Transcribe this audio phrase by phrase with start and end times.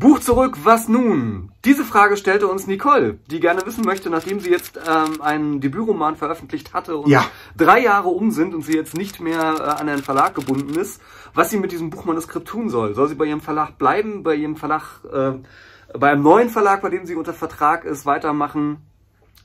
[0.00, 1.52] Buch zurück, was nun?
[1.64, 6.16] Diese Frage stellte uns Nicole, die gerne wissen möchte, nachdem sie jetzt ähm, einen Debütroman
[6.16, 7.24] veröffentlicht hatte und Ja.
[7.56, 11.00] drei Jahre um sind und sie jetzt nicht mehr äh, an einen Verlag gebunden ist,
[11.34, 12.94] was sie mit diesem Buchmanuskript tun soll.
[12.94, 15.32] Soll sie bei ihrem Verlag bleiben, bei ihrem Verlag, äh,
[15.98, 18.78] bei einem neuen Verlag, bei dem sie unter Vertrag ist, weitermachen,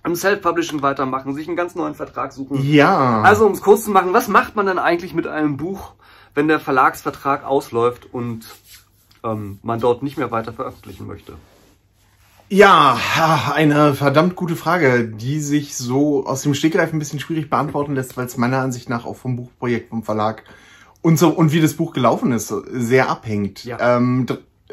[0.06, 2.64] im Self-Publishing weitermachen, sich einen ganz neuen Vertrag suchen?
[2.64, 3.22] Ja.
[3.22, 5.94] Also um es kurz zu machen, was macht man denn eigentlich mit einem Buch,
[6.36, 8.46] wenn der Verlagsvertrag ausläuft und
[9.26, 11.34] ähm, man dort nicht mehr weiter veröffentlichen möchte?
[12.48, 13.00] Ja,
[13.56, 18.18] eine verdammt gute Frage, die sich so aus dem Stegreif ein bisschen schwierig beantworten lässt,
[18.18, 20.44] weil es meiner Ansicht nach auch vom Buchprojekt, vom Verlag
[21.02, 23.66] und so und wie das Buch gelaufen ist, sehr abhängt.
[23.66, 23.98] Ja.
[23.98, 24.28] Ähm,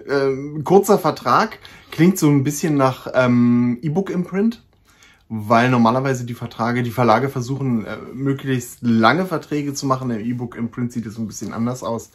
[0.08, 1.58] ähm, kurzer Vertrag
[1.90, 4.62] klingt so ein bisschen nach ähm, E-Book-Imprint,
[5.30, 10.10] weil normalerweise die Vertrage, die Verlage versuchen, äh, möglichst lange Verträge zu machen.
[10.10, 12.10] Im E-Book-Imprint sieht es so ein bisschen anders aus.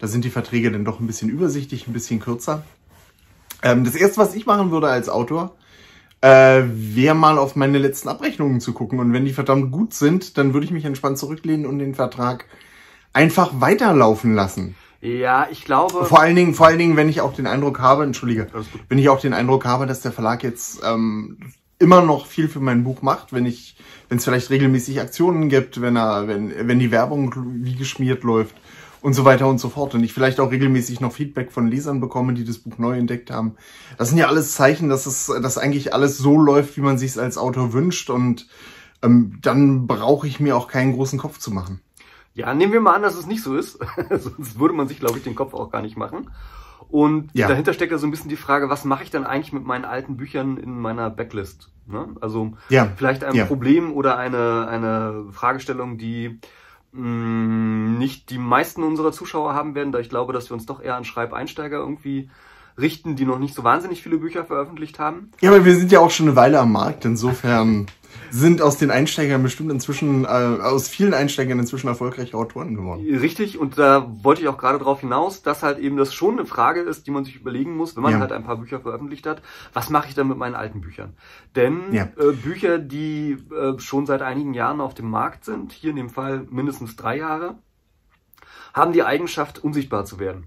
[0.00, 2.64] Da sind die Verträge dann doch ein bisschen übersichtlich, ein bisschen kürzer.
[3.62, 5.54] Ähm, das erste, was ich machen würde als Autor,
[6.22, 8.98] äh, wäre mal auf meine letzten Abrechnungen zu gucken.
[8.98, 12.46] Und wenn die verdammt gut sind, dann würde ich mich entspannt zurücklehnen und den Vertrag
[13.12, 14.74] einfach weiterlaufen lassen.
[15.02, 16.04] Ja, ich glaube.
[16.04, 18.46] Vor allen Dingen, vor allen Dingen, wenn ich auch den Eindruck habe, entschuldige,
[18.88, 21.38] wenn ich auch den Eindruck habe, dass der Verlag jetzt ähm,
[21.78, 23.76] immer noch viel für mein Buch macht, wenn ich,
[24.08, 28.56] wenn es vielleicht regelmäßig Aktionen gibt, wenn er, wenn, wenn die Werbung wie geschmiert läuft
[29.02, 32.00] und so weiter und so fort und ich vielleicht auch regelmäßig noch Feedback von Lesern
[32.00, 33.56] bekomme, die das Buch neu entdeckt haben.
[33.98, 37.18] Das sind ja alles Zeichen, dass es, dass eigentlich alles so läuft, wie man sich
[37.18, 38.46] als Autor wünscht und
[39.02, 41.80] ähm, dann brauche ich mir auch keinen großen Kopf zu machen.
[42.34, 43.78] Ja, nehmen wir mal an, dass es nicht so ist.
[44.10, 46.30] Sonst würde man sich, glaube ich, den Kopf auch gar nicht machen.
[46.88, 47.48] Und Ja.
[47.48, 49.84] dahinter steckt ja so ein bisschen die Frage, was mache ich dann eigentlich mit meinen
[49.84, 51.70] alten Büchern in meiner Backlist?
[51.86, 52.08] Ne?
[52.20, 52.92] Also Ja.
[52.96, 53.46] vielleicht ein Ja.
[53.46, 56.40] Problem oder eine, eine Fragestellung, die
[56.92, 60.82] mh, nicht die meisten unserer Zuschauer haben werden, da ich glaube, dass wir uns doch
[60.82, 62.30] eher an Schreibeinsteiger irgendwie
[62.78, 65.30] richten, die noch nicht so wahnsinnig viele Bücher veröffentlicht haben.
[65.40, 67.04] Ja, aber wir sind ja auch schon eine Weile am Markt.
[67.04, 67.86] Insofern
[68.30, 73.06] sind aus den Einsteigern bestimmt inzwischen, äh, aus vielen Einsteigern inzwischen erfolgreiche Autoren geworden.
[73.18, 76.46] Richtig, und da wollte ich auch gerade darauf hinaus, dass halt eben das schon eine
[76.46, 78.20] Frage ist, die man sich überlegen muss, wenn man Ja.
[78.20, 79.42] halt ein paar Bücher veröffentlicht hat,
[79.72, 81.14] was mache ich dann mit meinen alten Büchern?
[81.56, 82.08] Denn Ja.
[82.18, 86.10] äh, Bücher, die äh, schon seit einigen Jahren auf dem Markt sind, hier in dem
[86.10, 87.56] Fall mindestens drei Jahre,
[88.72, 90.44] haben die Eigenschaft, unsichtbar zu werden.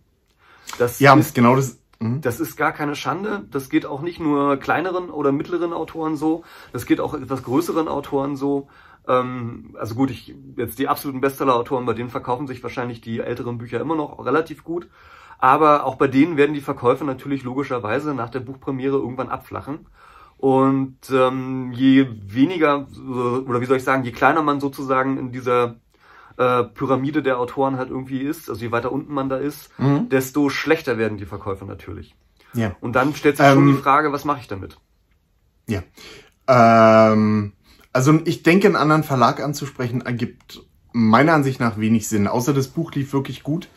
[0.77, 1.77] Das Ja, ist genau das.
[1.99, 2.21] Mhm.
[2.21, 3.45] das ist gar keine Schande.
[3.51, 6.43] Das geht auch nicht nur kleineren oder mittleren Autoren so.
[6.71, 8.67] Das geht auch etwas größeren Autoren so.
[9.07, 13.57] Ähm, also gut, ich, jetzt die absoluten Bestseller-Autoren, bei denen verkaufen sich wahrscheinlich die älteren
[13.57, 14.89] Bücher immer noch relativ gut.
[15.39, 19.87] Aber auch bei denen werden die Verkäufe natürlich logischerweise nach der Buchpremiere irgendwann abflachen.
[20.37, 22.87] Und ähm, je weniger,
[23.45, 25.75] oder wie soll ich sagen, je kleiner man sozusagen in dieser
[26.37, 30.09] äh, Pyramide der Autoren halt irgendwie ist, also je weiter unten man da ist, Mhm.
[30.09, 32.15] desto schlechter werden die Verkäufe natürlich.
[32.53, 32.75] Ja.
[32.81, 34.77] Und dann stellt sich schon Ähm, die Frage, was mache ich damit?
[35.67, 35.81] Ja.
[36.47, 37.53] Ähm,
[37.91, 40.61] also ich denke, einen anderen Verlag anzusprechen ergibt
[40.91, 42.27] meiner Ansicht nach wenig Sinn.
[42.27, 43.69] Außer das Buch lief wirklich gut,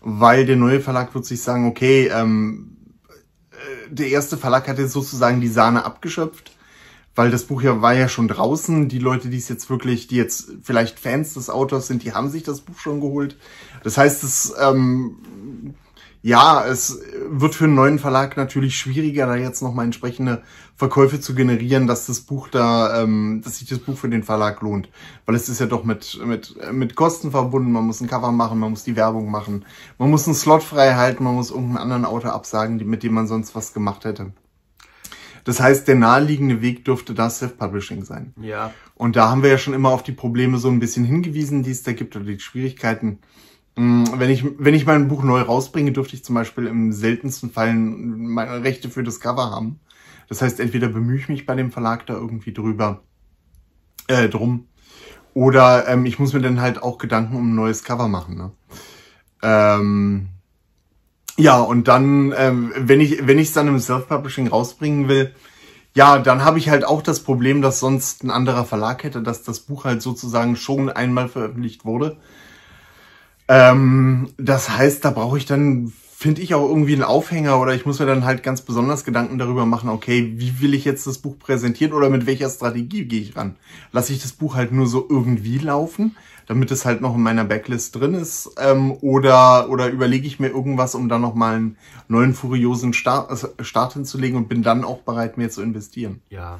[0.00, 2.76] weil der neue Verlag wird sich sagen, okay, ähm,
[3.52, 6.53] äh, der erste Verlag hat jetzt sozusagen die Sahne abgeschöpft,
[7.14, 8.88] weil das Buch ja war ja schon draußen.
[8.88, 12.30] Die Leute, die es jetzt wirklich, die jetzt vielleicht Fans des Autors sind, die haben
[12.30, 13.36] sich das Buch schon geholt.
[13.82, 15.16] Das heißt, es ähm,
[16.24, 20.42] ja, es wird für einen neuen Verlag natürlich schwieriger, da jetzt nochmal entsprechende
[20.74, 24.62] Verkäufe zu generieren, dass das Buch da, ähm, dass sich das Buch für den Verlag
[24.62, 24.88] lohnt.
[25.26, 28.58] Weil es ist ja doch mit, mit, mit Kosten verbunden, man muss ein Cover machen,
[28.58, 29.66] man muss die Werbung machen,
[29.98, 33.26] man muss einen Slot frei halten, man muss irgendeinen anderen Autor absagen, mit dem man
[33.26, 34.32] sonst was gemacht hätte.
[35.44, 38.32] Das heißt, der naheliegende Weg dürfte da Self-Publishing sein.
[38.40, 41.62] Ja, Und da haben wir ja schon immer auf die Probleme so ein bisschen hingewiesen,
[41.62, 43.18] die es da gibt oder die Schwierigkeiten.
[43.76, 47.50] Mm, Wenn ich, wenn ich mein Buch neu rausbringe, dürfte ich zum Beispiel im seltensten
[47.50, 49.80] Fall meine Rechte für das Cover haben.
[50.28, 53.02] Das heißt, entweder bemühe ich mich bei dem Verlag da irgendwie drüber,
[54.08, 54.66] äh, drum,
[55.34, 58.36] oder ähm, ich muss mir dann halt auch Gedanken um ein neues Cover machen.
[58.36, 58.52] Ne?
[59.42, 60.28] Ähm,
[61.36, 65.34] ja, und dann, ähm, wenn ich wenn ich es dann im Self-Publishing rausbringen will,
[65.94, 69.42] ja, dann habe ich halt auch das Problem, dass sonst ein anderer Verlag hätte, dass
[69.42, 72.16] das Buch halt sozusagen schon einmal veröffentlicht wurde.
[73.48, 75.92] Ähm, das heißt, da brauche ich dann,
[76.24, 79.36] finde ich, auch irgendwie einen Aufhänger oder ich muss mir dann halt ganz besonders Gedanken
[79.36, 83.20] darüber machen, okay, wie will ich jetzt das Buch präsentieren oder mit welcher Strategie gehe
[83.20, 83.56] ich ran?
[83.92, 86.16] Lasse ich das Buch halt nur so irgendwie laufen,
[86.46, 90.48] damit es halt noch in meiner Backlist drin ist, ähm, oder, oder überlege ich mir
[90.48, 91.76] irgendwas, um dann nochmal einen
[92.08, 96.22] neuen furiosen Start, äh, Start hinzulegen und bin dann auch bereit, mehr zu investieren.
[96.30, 96.58] ja.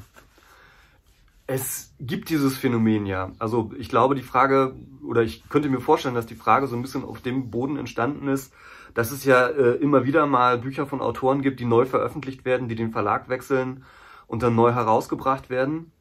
[1.47, 3.31] Es gibt dieses Phänomen ja.
[3.37, 4.75] Also ich glaube, die Frage,
[5.07, 8.27] oder ich könnte mir vorstellen, dass die Frage so ein bisschen auf dem Boden entstanden
[8.27, 8.51] ist,
[8.95, 12.67] dass es ja äh, immer wieder mal Bücher von Autoren gibt, die neu veröffentlicht werden,
[12.67, 13.83] die den Verlag wechseln
[14.25, 15.91] und dann neu herausgebracht werden.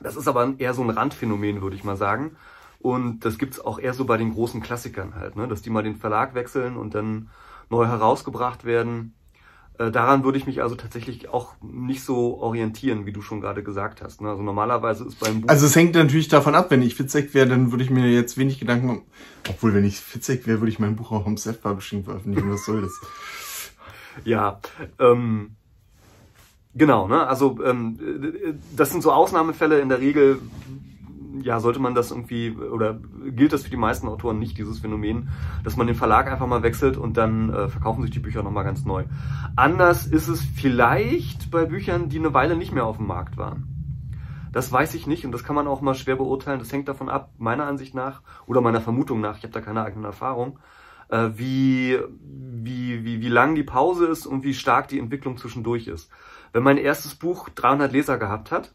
[0.00, 2.36] Das ist aber eher so ein Randphänomen, würde ich mal sagen.
[2.78, 5.46] Und das gibt's auch eher so bei den großen Klassikern halt, ne?
[5.48, 7.28] dass die mal den Verlag wechseln und dann
[7.68, 9.14] neu herausgebracht werden.
[9.80, 13.62] Äh, daran würde ich mich also tatsächlich auch nicht so orientieren, wie du schon gerade
[13.62, 14.20] gesagt hast.
[14.20, 14.28] Ne?
[14.28, 15.48] Also normalerweise ist beim Buch.
[15.48, 18.36] Also es hängt natürlich davon ab, wenn ich Fitzek wäre, dann würde ich mir jetzt
[18.36, 19.00] wenig Gedanken,
[19.48, 22.52] obwohl wenn ich Fitzek wäre, würde ich mein Buch auch im Self-Publishing veröffentlichen.
[22.52, 22.92] Was soll das?
[24.26, 24.60] ja,
[24.98, 25.52] ähm,
[26.74, 27.26] genau, ne?
[27.26, 27.98] Also ähm,
[28.76, 29.80] das sind so Ausnahmefälle.
[29.80, 30.40] In der Regel
[31.42, 35.28] ja, sollte man das irgendwie, oder gilt das für die meisten Autoren nicht, dieses Phänomen,
[35.64, 38.64] dass man den Verlag einfach mal wechselt und dann äh, verkaufen sich die Bücher nochmal
[38.64, 39.04] ganz neu.
[39.56, 43.66] Anders ist es vielleicht bei Büchern, die eine Weile nicht mehr auf dem Markt waren.
[44.52, 46.58] Das weiß ich nicht und das kann man auch mal schwer beurteilen.
[46.58, 49.84] Das hängt davon ab, meiner Ansicht nach oder meiner Vermutung nach, ich habe da keine
[49.84, 50.58] eigene Erfahrung,
[51.08, 55.86] äh, wie, wie, wie, wie lang die Pause ist und wie stark die Entwicklung zwischendurch
[55.86, 56.10] ist.
[56.52, 58.72] Wenn mein erstes Buch 300 Leser gehabt hat,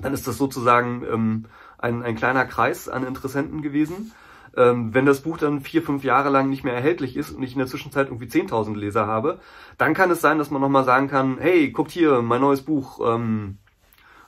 [0.00, 1.46] dann ist das sozusagen ähm,
[1.78, 4.12] ein, ein kleiner Kreis an Interessenten gewesen.
[4.56, 7.52] Ähm, wenn das Buch dann vier, fünf Jahre lang nicht mehr erhältlich ist und ich
[7.52, 9.38] in der Zwischenzeit irgendwie 10.000 Leser habe,
[9.76, 13.00] dann kann es sein, dass man nochmal sagen kann, hey, guckt hier, mein neues Buch,
[13.06, 13.58] ähm,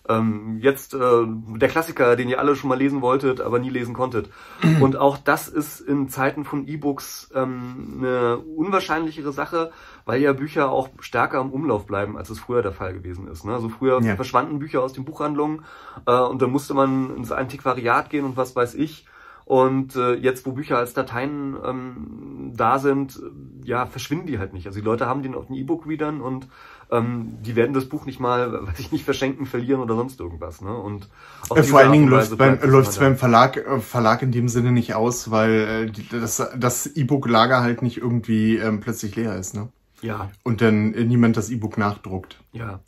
[0.09, 3.95] ähm, jetzt äh, der Klassiker, den ihr alle schon mal lesen wolltet, aber nie lesen
[3.95, 4.31] konntet.
[4.81, 9.71] Und auch das ist in Zeiten von E-Books ähm, eine unwahrscheinlichere Sache,
[10.05, 13.45] weil ja Bücher auch stärker im Umlauf bleiben, als es früher der Fall gewesen ist.
[13.45, 13.53] Ne?
[13.53, 14.17] Also früher ja.
[14.17, 15.65] verschwanden Bücher aus den Buchhandlungen
[16.07, 19.07] äh, und dann musste man ins Antiquariat gehen und was weiß ich.
[19.49, 23.19] Und äh, jetzt, wo Bücher als Dateien ähm, da sind,
[23.65, 24.67] ja, verschwinden die halt nicht.
[24.67, 26.49] Also die Leute haben den auf den E-Book-Readern und
[26.91, 30.61] ähm, die werden das Buch nicht mal, weiß ich nicht, verschenken, verlieren oder sonst irgendwas.
[30.61, 30.75] Ne?
[30.75, 31.09] Und
[31.55, 34.73] äh, vor allen Dingen läuft es beim, läuft's beim Verlag, äh, Verlag in dem Sinne
[34.73, 39.55] nicht aus, weil äh, das, das E-Book-Lager halt nicht irgendwie ähm, plötzlich leer ist.
[39.55, 39.69] Ne?
[40.01, 40.31] Ja.
[40.45, 42.39] Und dann äh, niemand das E-Book nachdruckt.
[42.53, 42.81] Ja.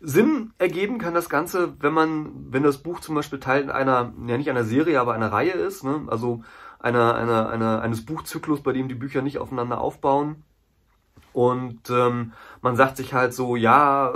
[0.00, 4.36] Sinn ergeben kann das Ganze, wenn man, wenn das Buch zum Beispiel Teil einer, ja
[4.36, 6.02] nicht einer Serie, aber einer Reihe ist, ne?
[6.08, 6.42] also
[6.80, 10.42] einer, einer, einer, eines Buchzyklus, bei dem die Bücher nicht aufeinander aufbauen.
[11.32, 14.14] Und ähm, man sagt sich halt so, ja,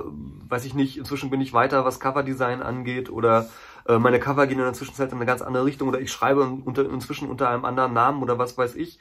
[0.48, 3.48] weiß ich nicht, inzwischen bin ich weiter, was Coverdesign angeht oder
[3.86, 6.42] äh, meine Cover gehen in der Zwischenzeit in eine ganz andere Richtung oder ich schreibe
[6.42, 8.98] unter, inzwischen unter einem anderen Namen oder was weiß ich.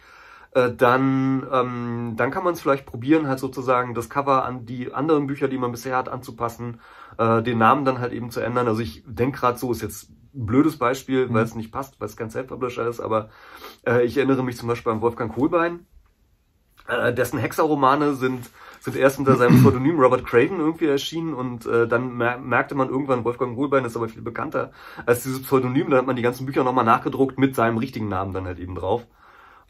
[0.52, 4.94] Äh, dann, ähm, dann kann man es vielleicht probieren, halt sozusagen das Cover an die
[4.94, 6.80] anderen Bücher, die man bisher hat, anzupassen,
[7.18, 8.68] äh, den Namen dann halt eben zu ändern.
[8.68, 11.34] Also ich denke gerade so, ist jetzt ein blödes Beispiel, mhm.
[11.34, 13.30] weil es nicht passt, weil es kein Self-Publisher ist, aber
[13.86, 15.86] äh, ich erinnere mich zum Beispiel an Wolfgang Kohlbein,
[16.88, 18.50] äh, dessen Hexerromane sind
[18.86, 22.88] sind erst unter seinem Pseudonym Robert Craven irgendwie erschienen und äh, dann mer merkte man
[22.88, 24.72] irgendwann, Wolfgang Kohlbein ist aber viel bekannter
[25.08, 28.32] als dieses Pseudonym, dann hat man die ganzen Bücher nochmal nachgedruckt mit seinem richtigen Namen
[28.32, 29.08] dann halt eben drauf.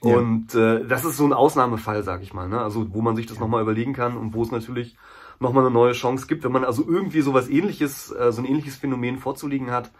[0.04, 0.18] Ja.
[0.18, 2.60] Und äh, das ist so ein Ausnahmefall, sag ich mal, ne?
[2.60, 4.98] Also wo man sich das nochmal überlegen kann und wo es natürlich
[5.40, 8.76] nochmal eine neue Chance gibt, wenn man also irgendwie sowas ähnliches, äh, so ein ähnliches
[8.76, 9.92] Phänomen vorzulegen hat,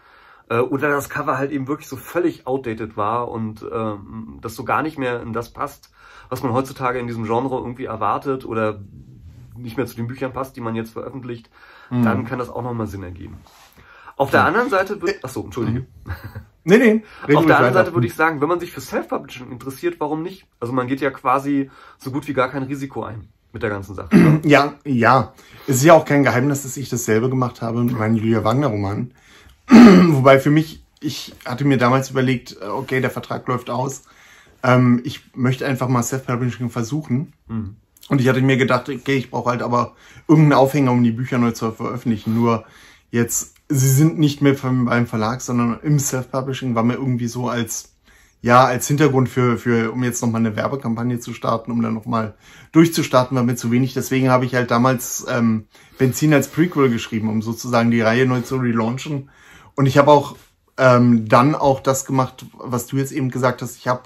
[0.48, 3.94] äh, oder das Cover halt eben wirklich so völlig outdated war und äh,
[4.42, 5.90] das so gar nicht mehr in das passt,
[6.28, 8.80] was man heutzutage in diesem Genre irgendwie erwartet oder
[9.56, 11.50] nicht mehr zu den Büchern passt, die man jetzt veröffentlicht,
[11.90, 12.02] mhm.
[12.02, 13.38] dann kann das auch nochmal Sinn ergeben.
[14.16, 15.80] Auf der anderen Seite wird, ach so, entschuldige.
[15.80, 15.86] Mhm.
[16.68, 17.04] Nee, nee.
[17.36, 20.46] Auf der anderen Seite würde ich sagen, wenn man sich für Self-Publishing interessiert, warum nicht?
[20.58, 23.94] Also man geht ja quasi so gut wie gar kein Risiko ein mit der ganzen
[23.94, 24.16] Sache.
[24.16, 24.40] Ne?
[24.44, 25.32] Ja, ja.
[25.68, 28.66] Es ist ja auch kein Geheimnis, dass ich dasselbe gemacht habe mit meinem Julia Wagner
[28.66, 29.12] Roman.
[29.68, 34.02] Wobei für mich, ich hatte mir damals überlegt, äh, okay, der Vertrag läuft aus.
[34.66, 37.32] Ähm, ich möchte einfach mal Self-Publishing versuchen.
[37.46, 37.76] Mhm.
[38.08, 39.94] Und ich hatte mir gedacht, okay, ich brauche halt aber
[40.28, 42.34] irgendeinen Aufhänger, um die Bücher neu zu veröffentlichen.
[42.34, 42.64] Nur
[43.10, 47.92] jetzt sie sind nicht mehr beim Verlag, sondern im Self-Publishing war mir irgendwie so als
[48.42, 52.36] ja, als Hintergrund für, für, um jetzt nochmal eine Werbekampagne zu starten, um dann nochmal
[52.70, 53.94] durchzustarten, war mir zu wenig.
[53.94, 55.64] Deswegen habe ich halt damals ähm,
[55.98, 59.30] Benzin als Prequel geschrieben, um sozusagen die Reihe neu zu relaunchen.
[59.74, 60.36] Und ich habe auch
[60.76, 63.78] ähm, dann auch das gemacht, was du jetzt eben gesagt hast.
[63.78, 64.02] Ich habe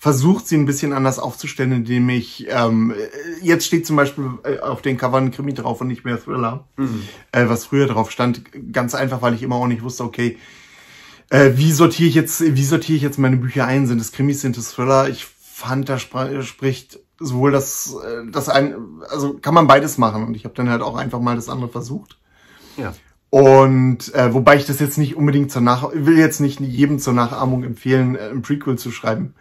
[0.00, 2.94] versucht, sie ein bisschen anders aufzustellen, indem ich, ähm,
[3.42, 7.02] jetzt steht zum Beispiel äh, auf den Covern Krimi drauf und nicht mehr Thriller, mhm.
[7.32, 8.42] äh, was früher drauf stand.
[8.72, 10.38] Ganz einfach, weil ich immer auch nicht wusste, okay,
[11.28, 13.86] äh, wie sortiere ich jetzt, wie sortiere ich jetzt meine Bücher ein?
[13.86, 15.10] Sind es Krimis, sind es Thriller?
[15.10, 18.74] Ich fand, da spricht sowohl das, äh, das ein,
[19.10, 21.68] also kann man beides machen und ich habe dann halt auch einfach mal das andere
[21.68, 22.18] versucht.
[22.78, 22.94] Ja.
[23.28, 27.12] Und äh, wobei ich das jetzt nicht unbedingt zur Nach will jetzt nicht jedem zur
[27.12, 29.34] Nachahmung empfehlen, äh, ein Prequel zu schreiben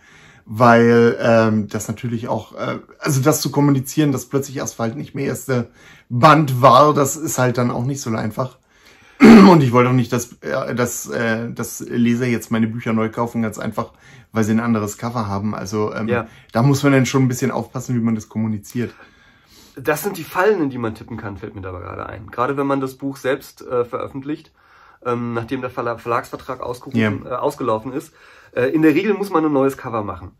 [0.51, 5.27] weil ähm, das natürlich auch, äh, also das zu kommunizieren, dass plötzlich Asphalt nicht mehr
[5.27, 5.69] erste
[6.09, 8.57] Band war, das ist halt dann auch nicht so einfach.
[9.19, 13.09] Und ich wollte auch nicht, dass, äh, dass, äh, dass Leser jetzt meine Bücher neu
[13.09, 13.91] kaufen, ganz einfach,
[14.31, 15.53] weil sie ein anderes Cover haben.
[15.53, 16.27] Also ähm, ja.
[16.51, 18.91] da muss man dann schon ein bisschen aufpassen, wie man das kommuniziert.
[19.75, 22.31] Das sind die Fallen, in die man tippen kann, fällt mir dabei gerade ein.
[22.31, 24.51] Gerade wenn man das Buch selbst äh, veröffentlicht,
[25.05, 26.59] ähm, nachdem der Verlag Verlagsvertrag
[26.93, 27.11] ja.
[27.11, 28.13] äh, ausgelaufen ist.
[28.51, 30.31] Äh, in der Regel muss man ein neues Cover machen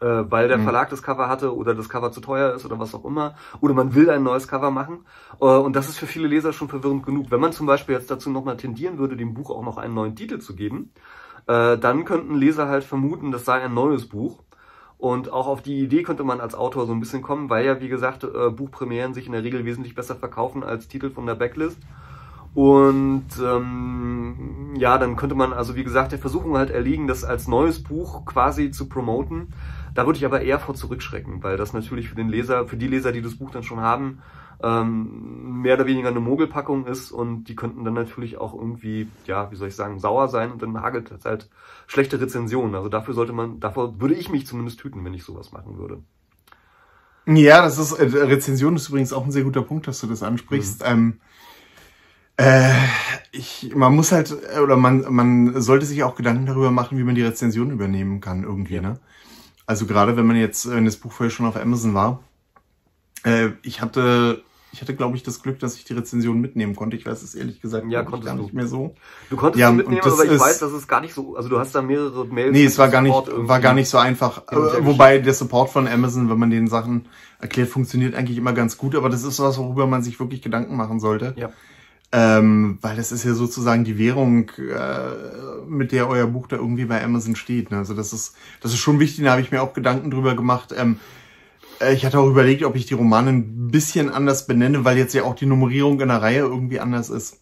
[0.00, 0.64] äh, weil der mhm.
[0.64, 3.36] Verlag das Cover hatte oder das Cover zu teuer ist oder was auch immer.
[3.60, 5.06] Oder man will ein neues Cover machen.
[5.40, 7.30] Äh, und das ist für viele Leser schon verwirrend genug.
[7.30, 10.16] Wenn man zum Beispiel jetzt dazu nochmal tendieren würde, dem Buch auch noch einen neuen
[10.16, 10.92] Titel zu geben,
[11.46, 14.42] äh, dann könnten Leser halt vermuten, das sei ein neues Buch.
[14.98, 17.80] Und auch auf die Idee könnte man als Autor so ein bisschen kommen, weil ja,
[17.80, 21.34] wie gesagt, äh, Buchpremieren sich in der Regel wesentlich besser verkaufen als Titel von der
[21.34, 21.78] Backlist.
[22.54, 27.48] Und ähm, ja, dann könnte man also, wie gesagt, der Versuchung halt erliegen, das als
[27.48, 29.48] neues Buch quasi zu promoten.
[29.94, 32.86] Da würde ich aber eher vor zurückschrecken, weil das natürlich für den Leser, für die
[32.86, 34.20] Leser, die das Buch dann schon haben,
[34.62, 39.50] ähm, mehr oder weniger eine Mogelpackung ist und die könnten dann natürlich auch irgendwie, ja,
[39.50, 41.50] wie soll ich sagen, sauer sein und dann hagelt es halt
[41.86, 42.74] schlechte Rezensionen.
[42.74, 46.02] Also dafür sollte man, davor würde ich mich zumindest hüten, wenn ich sowas machen würde.
[47.26, 50.22] Ja, das ist, äh, Rezension ist übrigens auch ein sehr guter Punkt, dass du das
[50.22, 50.82] ansprichst.
[50.82, 50.86] Mhm.
[50.88, 51.20] Ähm,
[52.36, 52.72] äh,
[53.32, 57.14] ich, man muss halt, oder man, man sollte sich auch Gedanken darüber machen, wie man
[57.14, 58.82] die Rezension übernehmen kann irgendwie, ja.
[58.82, 58.98] ne?
[59.66, 62.22] Also gerade wenn man jetzt, wenn das Buch vorher schon auf Amazon war,
[63.24, 66.96] äh, ich hatte, ich hatte, glaube ich, das Glück, dass ich die Rezension mitnehmen konnte.
[66.96, 68.94] Ich weiß es ehrlich gesagt ja, konntest gar nicht mehr so.
[69.30, 71.58] Du konntest ja, sie mitnehmen, aber ich weiß, dass es gar nicht so, also du
[71.58, 72.52] hast da mehrere Mails.
[72.52, 74.42] Nee, es war gar nicht, war gar nicht so einfach.
[74.50, 77.06] Äh, wobei der Support von Amazon, wenn man den Sachen
[77.40, 80.76] erklärt, funktioniert eigentlich immer ganz gut, aber das ist was, worüber man sich wirklich Gedanken
[80.76, 81.34] machen sollte.
[81.36, 81.50] Ja.
[82.16, 86.84] Ähm, weil das ist ja sozusagen die Währung, äh, mit der euer Buch da irgendwie
[86.84, 87.72] bei Amazon steht.
[87.72, 87.78] Ne?
[87.78, 90.72] Also das ist, das ist schon wichtig, da habe ich mir auch Gedanken drüber gemacht.
[90.78, 91.00] Ähm,
[91.80, 95.12] äh, ich hatte auch überlegt, ob ich die Romane ein bisschen anders benenne, weil jetzt
[95.12, 97.40] ja auch die Nummerierung in der Reihe irgendwie anders ist.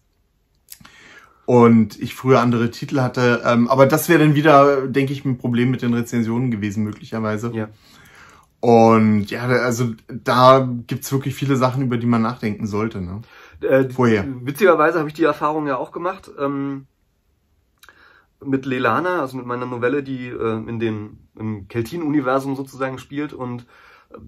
[1.45, 3.43] Und ich früher andere Titel hatte.
[3.45, 7.53] Ähm, aber das wäre dann wieder, denke ich, ein Problem mit den Rezensionen gewesen, möglicherweise.
[7.55, 7.69] Ja.
[8.61, 13.03] Und ja, also da gibt's wirklich viele Sachen, über die man nachdenken sollte.
[13.03, 13.21] Ne?
[13.63, 14.27] Äh, Vorher.
[14.43, 16.87] Witzigerweise habe ich die Erfahrung ja auch gemacht ähm,
[18.45, 23.67] mit Lelana, also mit meiner Novelle, die äh, in dem im Keltin-Universum sozusagen spielt und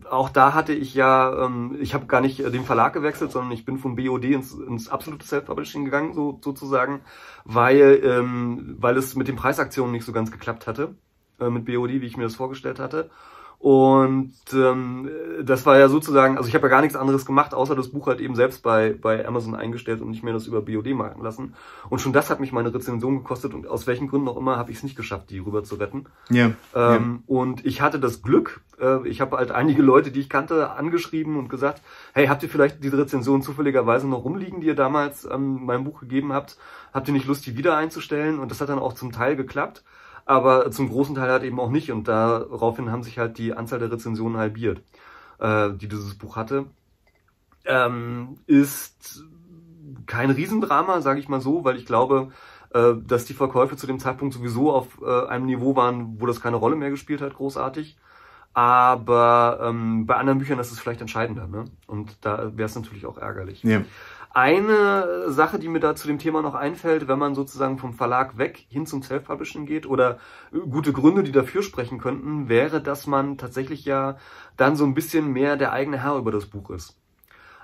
[0.08, 3.52] auch da hatte ich ja, ähm, ich habe gar nicht äh, den Verlag gewechselt, sondern
[3.52, 7.00] ich bin von BOD ins, ins absolute Self-Publishing gegangen, so sozusagen,
[7.44, 10.96] weil ähm, weil es mit den Preisaktionen nicht so ganz geklappt hatte
[11.40, 13.10] äh, mit BOD, wie ich mir das vorgestellt hatte.
[13.64, 15.08] Und ähm,
[15.42, 18.08] das war ja sozusagen, also ich habe ja gar nichts anderes gemacht, außer das Buch
[18.08, 21.54] halt eben selbst bei, bei Amazon eingestellt und nicht mehr das über BOD machen lassen.
[21.88, 24.70] Und schon das hat mich meine Rezension gekostet und aus welchen Gründen auch immer habe
[24.70, 26.04] ich es nicht geschafft, die rüber zu retten.
[26.28, 27.18] Ja, ähm, ja.
[27.26, 31.38] Und ich hatte das Glück, äh, ich habe halt einige Leute, die ich kannte, angeschrieben
[31.38, 31.80] und gesagt,
[32.12, 36.00] hey, habt ihr vielleicht diese Rezension zufälligerweise noch rumliegen, die ihr damals ähm, meinem Buch
[36.00, 36.58] gegeben habt?
[36.92, 38.40] Habt ihr nicht Lust, die wieder einzustellen?
[38.40, 39.82] Und das hat dann auch zum Teil geklappt
[40.24, 41.92] aber zum großen Teil halt eben auch nicht.
[41.92, 44.82] Und daraufhin haben sich halt die Anzahl der Rezensionen halbiert,
[45.38, 46.66] äh, die dieses Buch hatte.
[47.66, 49.24] Ähm, ist
[50.06, 52.30] kein Riesendrama, sage ich mal so, weil ich glaube,
[52.70, 56.40] äh, dass die Verkäufe zu dem Zeitpunkt sowieso auf äh, einem Niveau waren, wo das
[56.40, 57.96] keine Rolle mehr gespielt hat, großartig.
[58.52, 61.64] Aber ähm, bei anderen Büchern ist es vielleicht entscheidender, ne?
[61.88, 63.64] Und da wäre es natürlich auch ärgerlich.
[63.64, 63.82] Ja.
[64.34, 68.36] Eine Sache, die mir da zu dem Thema noch einfällt, wenn man sozusagen vom Verlag
[68.36, 70.18] weg hin zum Self-Publishing geht oder
[70.50, 74.16] gute Gründe, die dafür sprechen könnten, wäre, dass man tatsächlich ja
[74.56, 76.98] dann so ein bisschen mehr der eigene Herr über das Buch ist.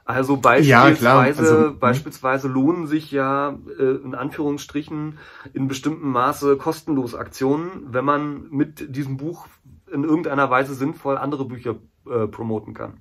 [0.04, 1.70] Also beispielsweise, ja, also, ne?
[1.72, 5.18] beispielsweise lohnen sich ja äh, in Anführungsstrichen
[5.52, 9.48] in bestimmtem Maße kostenlos Aktionen, wenn man mit diesem Buch
[9.92, 11.76] in irgendeiner Weise sinnvoll andere Bücher
[12.08, 13.00] äh, promoten kann.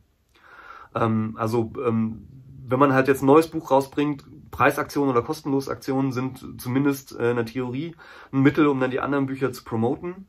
[0.95, 2.27] Ähm, also ähm,
[2.69, 7.37] wenn man halt jetzt ein neues Buch rausbringt, Preisaktionen oder Kostenlosaktionen sind zumindest äh, in
[7.37, 7.95] der Theorie
[8.31, 10.27] ein Mittel, um dann die anderen Bücher zu promoten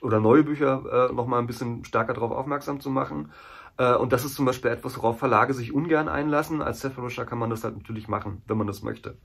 [0.00, 3.30] oder neue Bücher äh, nochmal ein bisschen stärker darauf aufmerksam zu machen.
[3.76, 6.62] Äh, und das ist zum Beispiel etwas, worauf Verlage sich ungern einlassen.
[6.62, 9.16] Als Self-Publisher kann man das halt natürlich machen, wenn man das möchte.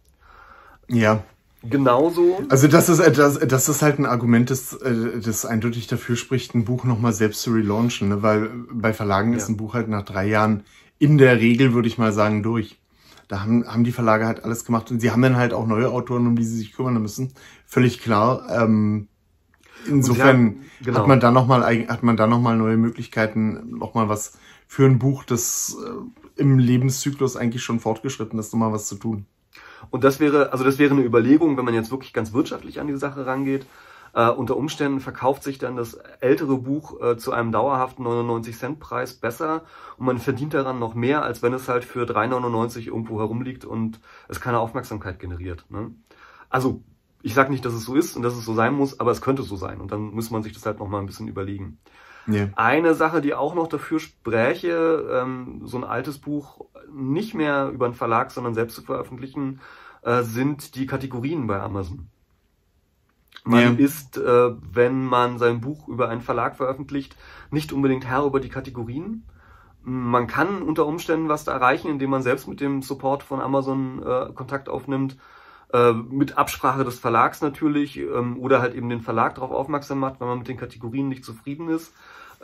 [0.90, 1.24] Ja.
[1.64, 2.40] Genauso.
[2.50, 6.54] Also das ist das, das ist halt ein Argument, das, äh, das eindeutig dafür spricht,
[6.54, 8.22] ein Buch nochmal selbst zu relaunchen, ne?
[8.22, 9.38] weil bei Verlagen ja.
[9.38, 10.64] ist ein Buch halt nach drei Jahren
[11.00, 12.80] in der Regel, würde ich mal sagen, durch.
[13.28, 15.90] Da haben, haben die Verlage halt alles gemacht und sie haben dann halt auch neue
[15.90, 17.34] Autoren, um die sie sich kümmern müssen.
[17.66, 18.48] Völlig klar.
[18.50, 19.08] Ähm,
[19.86, 21.00] insofern haben, genau.
[21.00, 24.38] hat man da nochmal hat man da noch mal neue Möglichkeiten, nochmal was
[24.68, 29.26] für ein Buch, das äh, im Lebenszyklus eigentlich schon fortgeschritten ist, nochmal was zu tun.
[29.90, 32.88] Und das wäre, also das wäre eine Überlegung, wenn man jetzt wirklich ganz wirtschaftlich an
[32.88, 33.66] die Sache rangeht,
[34.18, 38.80] Äh, unter Umständen verkauft sich dann das ältere Buch äh, zu einem dauerhaften 99 Cent
[38.80, 39.64] Preis besser
[39.98, 44.00] und man verdient daran noch mehr, als wenn es halt für 3,99 irgendwo herumliegt und
[44.28, 45.66] es keine Aufmerksamkeit generiert.
[45.70, 45.92] Ne?
[46.50, 46.82] Also
[47.22, 49.22] ich sage nicht, dass es so ist und dass es so sein muss, aber es
[49.22, 51.78] könnte so sein und dann muss man sich das halt noch mal ein bisschen überlegen.
[52.28, 52.50] Yeah.
[52.56, 57.86] Eine Sache, die auch noch dafür spräche, ähm, so ein altes Buch nicht mehr über
[57.86, 59.62] einen Verlag, sondern selbst zu veröffentlichen,
[60.02, 62.10] äh, sind die Kategorien bei Amazon.
[63.48, 63.86] Man yeah.
[63.86, 67.16] ist, äh, wenn man sein Buch über einen Verlag veröffentlicht,
[67.50, 69.24] nicht unbedingt Herr über die Kategorien.
[69.84, 74.04] Man kann unter Umständen was da erreichen, indem man selbst mit dem Support von Amazon
[74.04, 75.16] äh, Kontakt aufnimmt,
[75.72, 80.20] äh, mit Absprache des Verlags natürlich, ähm, oder halt eben den Verlag darauf aufmerksam macht,
[80.20, 81.94] wenn man mit den Kategorien nicht zufrieden ist.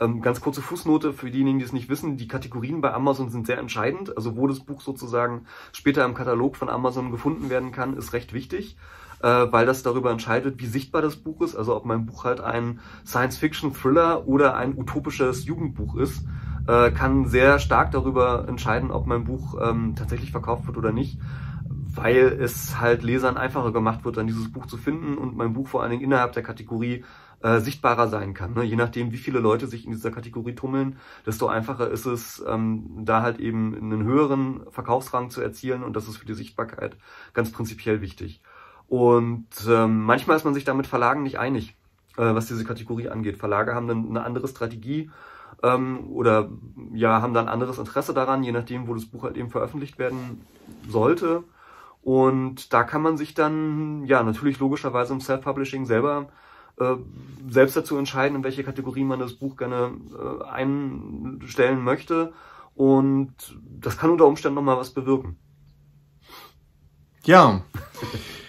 [0.00, 2.16] Ähm, ganz kurze Fußnote für diejenigen, die es nicht wissen.
[2.16, 4.16] Die Kategorien bei Amazon sind sehr entscheidend.
[4.16, 8.32] Also wo das Buch sozusagen später im Katalog von Amazon gefunden werden kann, ist recht
[8.32, 8.76] wichtig,
[9.24, 11.56] äh, weil das darüber entscheidet, wie sichtbar das Buch ist.
[11.56, 16.24] Also ob mein Buch halt ein Science-Fiction-Thriller oder ein utopisches Jugendbuch ist,
[16.68, 21.18] äh, kann sehr stark darüber entscheiden, ob mein Buch ähm, tatsächlich verkauft wird oder nicht
[21.96, 25.68] weil es halt Lesern einfacher gemacht wird, dann dieses Buch zu finden und mein Buch
[25.68, 27.04] vor allen Dingen innerhalb der Kategorie
[27.40, 28.54] äh, sichtbarer sein kann.
[28.54, 28.64] Ne?
[28.64, 33.04] Je nachdem, wie viele Leute sich in dieser Kategorie tummeln, desto einfacher ist es, ähm,
[33.04, 36.96] da halt eben einen höheren Verkaufsrang zu erzielen und das ist für die Sichtbarkeit
[37.32, 38.40] ganz prinzipiell wichtig.
[38.94, 41.74] Und ähm, manchmal ist man sich da mit Verlagen nicht einig,
[42.16, 43.38] äh, was diese Kategorie angeht.
[43.38, 45.10] Verlage haben dann eine andere Strategie
[45.64, 46.48] ähm, oder
[46.92, 50.46] ja, haben dann anderes Interesse daran, je nachdem, wo das Buch halt eben veröffentlicht werden
[50.88, 51.42] sollte.
[52.02, 56.28] Und da kann man sich dann, ja, natürlich logischerweise im Self-Publishing selber
[56.78, 56.94] äh,
[57.50, 62.32] selbst dazu entscheiden, in welche Kategorie man das Buch gerne äh, einstellen möchte.
[62.76, 65.36] Und das kann unter Umständen nochmal was bewirken.
[67.24, 67.60] Ja.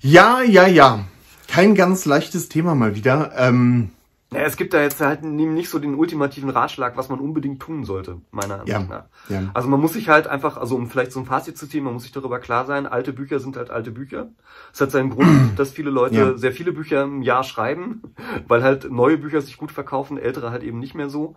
[0.00, 1.04] ja, ja, ja.
[1.48, 3.32] Kein ganz leichtes Thema mal wieder.
[3.36, 3.90] Ähm,
[4.32, 7.84] ja, es gibt da jetzt halt nicht so den ultimativen Ratschlag, was man unbedingt tun
[7.84, 9.04] sollte, meiner Ansicht ja, nach.
[9.28, 9.50] Ja.
[9.54, 11.94] Also man muss sich halt einfach, also um vielleicht so ein Fazit zu ziehen, man
[11.94, 14.28] muss sich darüber klar sein, alte Bücher sind halt alte Bücher.
[14.72, 15.28] Es hat seinen Grund,
[15.58, 16.38] dass viele Leute ja.
[16.38, 18.02] sehr viele Bücher im Jahr schreiben,
[18.46, 21.34] weil halt neue Bücher sich gut verkaufen, ältere halt eben nicht mehr so.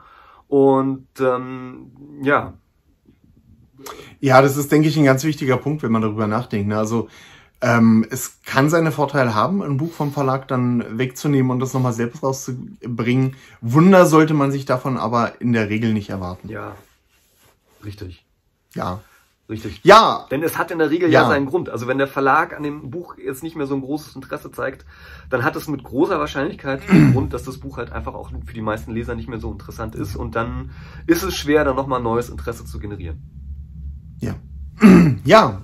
[0.48, 1.92] Und ähm,
[2.22, 2.54] ja.
[4.20, 6.68] Ja, das ist, denke ich, ein ganz wichtiger Punkt, wenn man darüber nachdenkt.
[6.68, 6.78] Ne?
[6.78, 7.10] Also
[7.64, 11.94] ähm, es kann seine Vorteile haben, ein Buch vom Verlag dann wegzunehmen und das nochmal
[11.94, 13.38] selbst rauszubringen.
[13.62, 16.50] Wunder sollte man sich davon aber in der Regel nicht erwarten.
[16.50, 16.76] Ja,
[17.86, 18.26] richtig.
[18.76, 19.00] Ja.
[19.50, 19.82] Richtig.
[19.84, 20.26] Ja.
[20.30, 21.22] Denn es hat in der Regel ja.
[21.22, 21.28] ja.
[21.28, 21.70] seinen Grund.
[21.70, 24.86] Also wenn der Verlag an dem Buch jetzt nicht mehr so ein großes Interesse zeigt,
[25.30, 28.54] dann hat es mit großer Wahrscheinlichkeit den Grund, dass das Buch halt einfach auch für
[28.54, 30.18] die meisten Leser nicht mehr so interessant ist.
[30.18, 30.72] Und dann
[31.08, 33.22] ist es schwer, da nochmal neues Interesse zu generieren.
[34.20, 34.36] Ja.
[35.26, 35.62] Ja,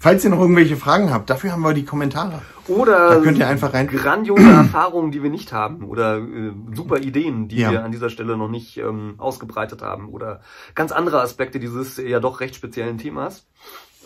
[0.00, 2.42] Falls ihr noch irgendwelche Fragen habt, dafür haben wir die Kommentare.
[2.68, 5.84] Oder da könnt ihr einfach rein grandiose Erfahrungen, die wir nicht haben.
[5.84, 7.72] Oder äh, super Ideen, die ja.
[7.72, 10.08] wir an dieser Stelle noch nicht ähm, ausgebreitet haben.
[10.10, 10.40] Oder
[10.74, 13.46] ganz andere Aspekte dieses ja doch recht speziellen Themas.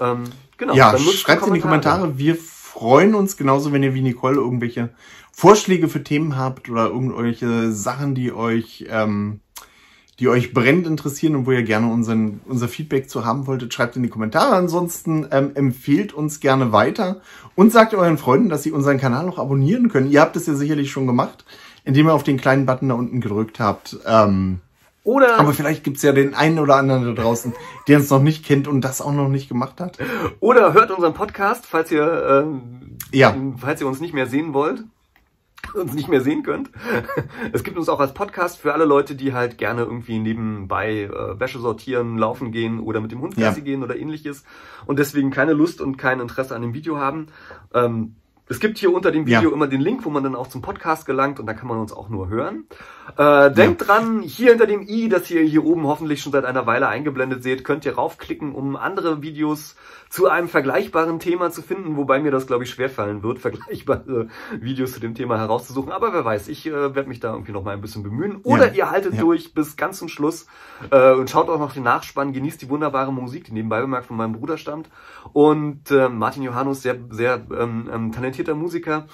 [0.01, 0.25] Ähm,
[0.57, 2.17] genau, ja, schreibt in die Kommentare.
[2.17, 4.91] Wir freuen uns genauso, wenn ihr wie Nicole irgendwelche
[5.33, 9.41] Vorschläge für Themen habt oder irgendwelche Sachen, die euch ähm,
[10.23, 13.97] die euch brennend interessieren und wo ihr gerne unseren, unser Feedback zu haben wolltet, schreibt
[13.97, 14.55] in die Kommentare.
[14.55, 17.21] Ansonsten ähm, empfehlt uns gerne weiter
[17.57, 20.13] und sagt euren Freunden, dass sie unseren Kanal noch abonnieren können.
[20.13, 21.45] Ihr habt es ja sicherlich schon gemacht,
[21.85, 23.99] indem ihr auf den kleinen Button da unten gedrückt habt.
[24.07, 24.61] Ähm,
[25.03, 27.53] oder aber vielleicht gibt's ja den einen oder anderen da draußen,
[27.89, 29.99] der uns noch nicht kennt und das auch noch nicht gemacht hat.
[30.39, 33.35] Oder hört unseren Podcast, falls ihr, ähm, ja.
[33.57, 34.85] falls ihr uns nicht mehr sehen wollt
[35.81, 36.71] uns nicht mehr sehen könnt.
[37.53, 41.41] Es gibt uns auch als Podcast für alle Leute, die halt gerne irgendwie nebenbei äh,
[41.41, 43.65] Wäsche sortieren, laufen gehen oder mit dem Hund Gassi ja.
[43.65, 44.45] gehen oder ähnliches
[44.87, 47.27] und deswegen keine Lust und kein Interesse an dem Video haben.
[47.75, 48.17] Ähm,
[48.53, 49.53] es gibt hier unter dem Video ja.
[49.53, 51.91] immer den Link, wo man dann auch zum Podcast gelangt und da kann man uns
[51.91, 52.67] auch nur hören.
[53.17, 53.87] Äh, denkt ja.
[53.87, 57.43] dran, hier hinter dem i, das ihr hier oben hoffentlich schon seit einer Weile eingeblendet
[57.43, 59.75] seht, könnt ihr raufklicken, um andere Videos
[60.13, 64.29] zu einem vergleichbaren Thema zu finden, wobei mir das, glaube ich, schwerfallen wird, vergleichbare
[64.61, 65.91] Videos zu dem Thema herauszusuchen.
[65.91, 68.37] Aber wer weiß, ich äh, werde mich da irgendwie noch mal ein bisschen bemühen.
[68.43, 68.75] Oder ja.
[68.75, 70.47] ihr haltet durch bis ganz zum Schluss
[70.91, 74.19] äh, und schaut auch noch den Nachspann, genießt die wunderbare Musik, die nebenbei bemerkt von
[74.19, 74.91] meinem Bruder stammt.
[75.33, 79.07] Und äh, Martin Johannes, sehr, sehr ähm, ähm, talentierter Musiker.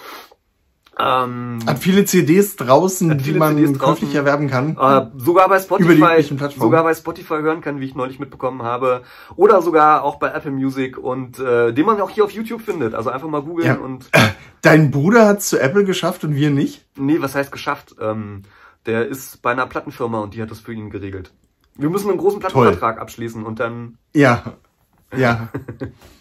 [1.01, 4.77] Ähm, hat viele CDs draußen, viele die man CDs käuflich erwerben kann.
[4.77, 6.21] Äh, sogar bei Spotify,
[6.57, 9.03] sogar bei Spotify hören kann, wie ich neulich mitbekommen habe,
[9.37, 12.95] oder sogar auch bei Apple Music und äh, den man auch hier auf YouTube findet.
[12.95, 13.75] Also einfach mal googeln ja.
[13.77, 14.11] und.
[14.63, 16.85] Dein Bruder hat's zu Apple geschafft und wir nicht?
[16.97, 17.95] Nee, was heißt geschafft?
[18.01, 18.43] Ähm,
[18.87, 21.33] der ist bei einer Plattenfirma und die hat das für ihn geregelt.
[21.77, 23.03] Wir müssen einen großen Plattenvertrag Toll.
[23.03, 23.99] abschließen und dann.
[24.15, 24.55] Ja,
[25.17, 25.49] ja.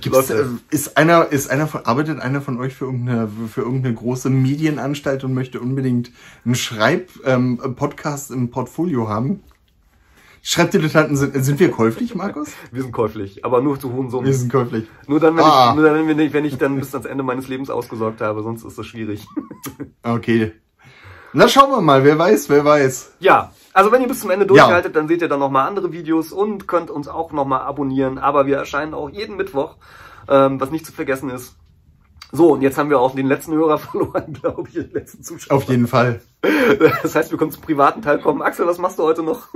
[0.00, 3.94] Gibt's, äh, ist einer, ist einer von, arbeitet einer von euch für irgendeine, für irgendeine
[3.94, 6.10] große Medienanstalt und möchte unbedingt
[6.44, 9.42] einen Schreib-Podcast ähm, im Portfolio haben?
[10.40, 12.48] Schreibdilettanten sind, sind wir käuflich, Markus?
[12.72, 14.26] Wir sind käuflich, aber nur zu hohen Summen.
[14.26, 14.86] Wir sind käuflich.
[15.06, 15.70] Nur dann, wenn, ah.
[15.70, 18.42] ich, nur dann, wenn, ich, wenn ich dann bis ans Ende meines Lebens ausgesorgt habe,
[18.42, 19.26] sonst ist das schwierig.
[20.02, 20.52] Okay.
[21.34, 23.16] Na, schauen wir mal, wer weiß, wer weiß.
[23.18, 25.00] Ja, also wenn ihr bis zum Ende durchhaltet, ja.
[25.00, 28.18] dann seht ihr dann nochmal andere Videos und könnt uns auch nochmal abonnieren.
[28.18, 29.76] Aber wir erscheinen auch jeden Mittwoch,
[30.28, 31.54] ähm, was nicht zu vergessen ist.
[32.32, 35.58] So, und jetzt haben wir auch den letzten Hörer verloren, glaube ich, den letzten Zuschauer.
[35.58, 36.20] Auf jeden Fall.
[37.02, 38.42] Das heißt, wir können zum privaten Teil kommen.
[38.42, 39.46] Axel, was machst du heute noch?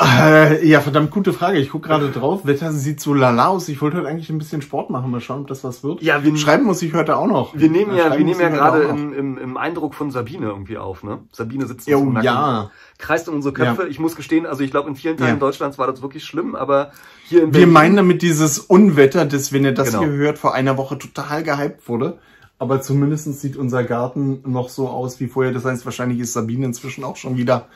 [0.00, 1.58] Äh, ja, verdammt gute Frage.
[1.58, 2.46] Ich gucke gerade drauf.
[2.46, 3.68] Wetter sieht so lala aus.
[3.68, 5.08] Ich wollte heute eigentlich ein bisschen Sport machen.
[5.08, 6.02] Mal schauen, ob das was wird.
[6.02, 7.54] Ja, wir, Schreiben muss ich heute auch noch.
[7.54, 11.04] Wir nehmen ja, wir nehmen ja gerade im, im, im Eindruck von Sabine irgendwie auf.
[11.04, 11.20] Ne?
[11.30, 12.70] Sabine sitzt uns oh, im Nacken, ja.
[12.98, 13.82] kreist in unsere Köpfe.
[13.82, 13.88] Ja.
[13.88, 15.40] Ich muss gestehen, also ich glaube, in vielen Teilen ja.
[15.40, 16.90] Deutschlands war das wirklich schlimm, aber
[17.28, 17.68] hier in Berlin...
[17.68, 20.00] Wir meinen damit dieses Unwetter, das, wenn ihr das genau.
[20.00, 22.18] hier hört, vor einer Woche total gehypt wurde.
[22.58, 25.52] Aber zumindest sieht unser Garten noch so aus wie vorher.
[25.52, 27.68] Das heißt, wahrscheinlich ist Sabine inzwischen auch schon wieder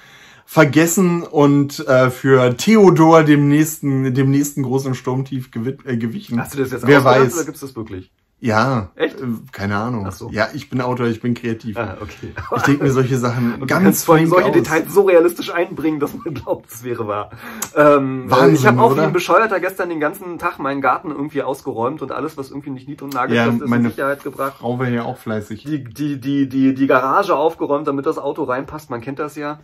[0.51, 5.51] vergessen und äh, für Theodor dem nächsten, dem nächsten großen Sturmtief
[5.85, 6.41] äh, gewichen.
[6.41, 7.35] Hast du das jetzt Wer weiß.
[7.35, 8.11] oder gibt's das wirklich?
[8.41, 8.91] Ja.
[8.95, 9.21] Echt?
[9.21, 10.07] Äh, keine Ahnung.
[10.09, 10.31] Ach so.
[10.31, 11.77] Ja, ich bin Autor, ich bin kreativ.
[11.77, 12.33] Ah, okay.
[12.57, 14.55] Ich denke mir solche Sachen Und ganz vor allem solche aus.
[14.55, 17.29] Details so realistisch einbringen, dass man glaubt, es wäre wahr.
[17.77, 21.43] Ähm, Wahnsinn, ich habe auch wie ein Bescheuerter gestern den ganzen Tag meinen Garten irgendwie
[21.43, 24.55] ausgeräumt und alles, was irgendwie nicht nied- und nagelfest Ja, ist, meine in Sicherheit gebracht.
[24.61, 25.65] Frau wäre ja auch fleißig.
[25.65, 28.89] Die, die, die, die, die Garage aufgeräumt, damit das Auto reinpasst.
[28.89, 29.61] Man kennt das ja.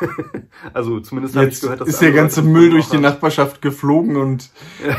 [0.74, 2.96] also zumindest habe ich gehört, dass ist der ganze Müll durch die.
[3.06, 4.50] Nachbarschaft geflogen und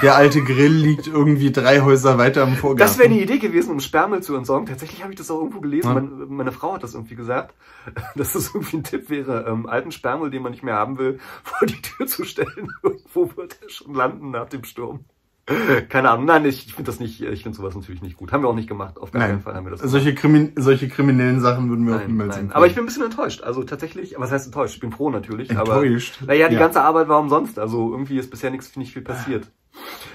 [0.01, 2.77] der alte Grill liegt irgendwie drei Häuser weiter im Vorgarten.
[2.77, 4.67] Das wäre eine Idee gewesen, um Sperrmüll zu entsorgen.
[4.67, 5.87] Tatsächlich habe ich das auch irgendwo gelesen.
[5.87, 5.93] Ja.
[5.95, 7.53] Meine, meine Frau hat das irgendwie gesagt,
[8.15, 11.19] dass das irgendwie ein Tipp wäre, ähm, alten Sperrmüll, den man nicht mehr haben will,
[11.43, 12.71] vor die Tür zu stellen.
[12.83, 15.05] Irgendwo wird er schon landen nach dem Sturm.
[15.89, 16.25] Keine Ahnung.
[16.25, 18.31] Nein, ich, ich finde das nicht, ich finde sowas natürlich nicht gut.
[18.31, 18.97] Haben wir auch nicht gemacht.
[18.99, 21.95] Auf gar keinen Nein, Fall haben wir das solche, Krimi solche kriminellen Sachen würden wir
[21.95, 22.51] auch Nein, niemals nein.
[22.51, 23.41] Aber ich bin ein bisschen enttäuscht.
[23.43, 24.75] Also tatsächlich, was heißt enttäuscht?
[24.75, 25.49] Ich bin froh natürlich.
[25.49, 26.17] Enttäuscht?
[26.19, 26.59] Aber, naja, die Ja.
[26.59, 27.59] ganze Arbeit war umsonst.
[27.59, 29.49] Also irgendwie ist bisher nichts, nicht viel passiert.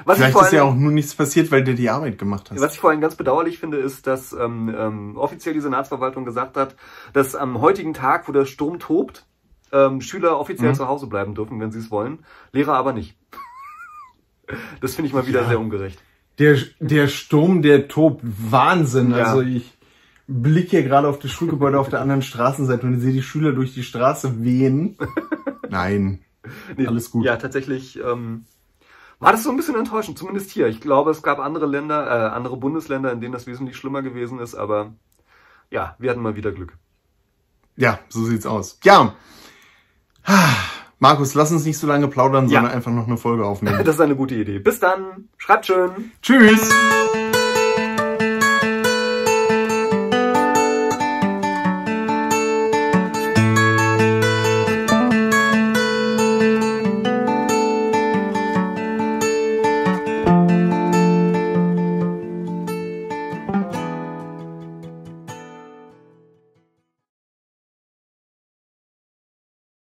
[0.05, 2.19] Was ich, Vielleicht vor ist ja allem, auch nur nichts passiert, weil du die Arbeit
[2.19, 2.61] gemacht hast.
[2.61, 6.57] was ich vor allem ganz bedauerlich finde, ist, dass ähm, ähm, offiziell die Senatsverwaltung gesagt
[6.57, 6.75] hat,
[7.13, 9.25] dass am heutigen Tag, wo der Sturm tobt,
[9.71, 10.75] ähm, Schüler offiziell Mhm.
[10.75, 13.17] zu Hause bleiben dürfen, wenn sie es wollen, Lehrer aber nicht.
[14.81, 15.49] Das finde ich mal wieder Ja.
[15.49, 15.99] sehr ungerecht.
[16.39, 18.23] Der, der Sturm, der tobt.
[18.23, 19.11] Wahnsinn.
[19.11, 19.25] Ja.
[19.27, 19.73] Also ich
[20.27, 23.75] blicke hier gerade auf das Schulgebäude auf der anderen Straßenseite und sehe die Schüler durch
[23.75, 24.97] die Straße wehen.
[25.69, 26.21] Nein.
[26.77, 27.25] Nee, Alles gut.
[27.25, 28.45] Ja, tatsächlich ähm,
[29.21, 30.67] war das so ein bisschen enttäuschend, zumindest hier.
[30.69, 34.39] Ich glaube, es gab andere Länder, äh, andere Bundesländer, in denen das wesentlich schlimmer gewesen
[34.41, 34.93] ist, aber
[35.71, 36.77] ja, wir hatten mal wieder Glück.
[37.77, 38.79] Ja, so sieht's aus.
[38.85, 39.15] Ja.
[41.03, 42.61] Markus, lass uns nicht so lange plaudern, Ja.
[42.61, 43.77] sondern einfach noch eine Folge aufnehmen.
[43.85, 44.61] Das ist eine gute Idee.
[44.61, 45.29] Bis dann.
[45.37, 46.13] Schreibt schön.
[46.23, 46.71] Tschüss.